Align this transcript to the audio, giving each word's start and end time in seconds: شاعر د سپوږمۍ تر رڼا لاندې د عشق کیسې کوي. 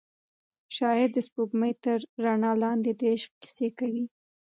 شاعر 0.75 1.09
د 1.15 1.19
سپوږمۍ 1.27 1.73
تر 1.83 1.99
رڼا 2.23 2.51
لاندې 2.63 2.91
د 2.99 3.01
عشق 3.13 3.31
کیسې 3.41 3.67
کوي. 3.79 4.05